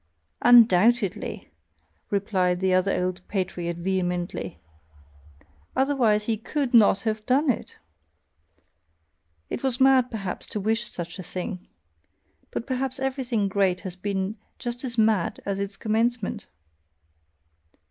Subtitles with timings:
[0.41, 1.51] "Undoubtedly!"
[2.09, 4.57] replied the other old patriot vehemently,
[5.75, 7.77] "otherwise he COULD NOT have done it!
[9.51, 11.67] It was mad perhaps to wish such a thing!
[12.49, 16.47] But perhaps everything great has been just as mad at its commencement!"